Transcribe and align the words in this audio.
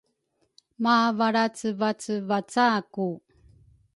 mavalracevacevacaku. 0.83 3.07